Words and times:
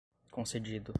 concedido 0.29 0.83